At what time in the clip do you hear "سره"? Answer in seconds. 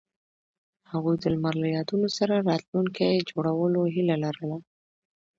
2.17-2.45